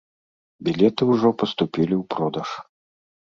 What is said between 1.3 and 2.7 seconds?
паступілі ў продаж.